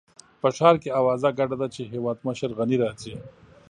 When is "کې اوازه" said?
0.83-1.29